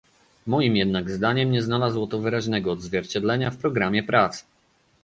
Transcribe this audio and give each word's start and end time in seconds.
Moim 0.47 0.75
jednak 0.77 1.09
zdaniem 1.09 1.51
nie 1.51 1.61
znalazło 1.61 2.07
to 2.07 2.19
wyraźnego 2.19 2.71
odzwierciedlenia 2.71 3.51
w 3.51 3.57
programie 3.57 4.03
prac 4.03 4.45